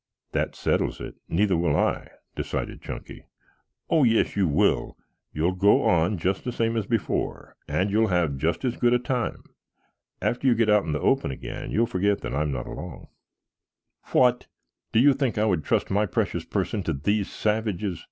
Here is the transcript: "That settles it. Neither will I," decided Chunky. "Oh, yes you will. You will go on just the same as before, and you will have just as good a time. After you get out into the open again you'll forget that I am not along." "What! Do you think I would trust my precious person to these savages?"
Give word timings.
"That 0.31 0.55
settles 0.55 0.99
it. 0.99 1.13
Neither 1.29 1.55
will 1.55 1.75
I," 1.75 2.09
decided 2.35 2.81
Chunky. 2.81 3.27
"Oh, 3.87 4.03
yes 4.03 4.35
you 4.35 4.47
will. 4.47 4.97
You 5.31 5.43
will 5.43 5.51
go 5.51 5.83
on 5.83 6.17
just 6.17 6.43
the 6.43 6.51
same 6.51 6.75
as 6.75 6.87
before, 6.87 7.55
and 7.67 7.91
you 7.91 7.99
will 7.99 8.07
have 8.07 8.35
just 8.37 8.65
as 8.65 8.77
good 8.77 8.95
a 8.95 8.97
time. 8.97 9.43
After 10.19 10.47
you 10.47 10.55
get 10.55 10.71
out 10.71 10.85
into 10.85 10.93
the 10.97 11.01
open 11.05 11.29
again 11.29 11.69
you'll 11.69 11.85
forget 11.85 12.21
that 12.21 12.33
I 12.33 12.41
am 12.41 12.51
not 12.51 12.65
along." 12.65 13.09
"What! 14.05 14.47
Do 14.91 14.99
you 14.99 15.13
think 15.13 15.37
I 15.37 15.45
would 15.45 15.63
trust 15.63 15.91
my 15.91 16.07
precious 16.07 16.45
person 16.45 16.81
to 16.81 16.93
these 16.93 17.29
savages?" 17.31 17.99